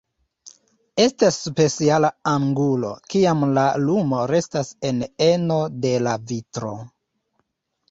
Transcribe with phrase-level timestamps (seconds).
[1.03, 6.75] Estas speciala angulo, kiam la lumo restas en eno de la vitro.